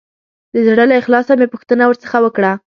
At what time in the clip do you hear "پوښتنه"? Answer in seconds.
1.53-1.83